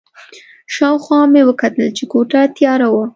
شا 0.73 0.87
او 0.93 0.97
خوا 1.03 1.19
مې 1.31 1.41
وکتل 1.49 1.85
چې 1.97 2.03
کوټه 2.11 2.41
تیاره 2.57 2.87
وه. 2.93 3.03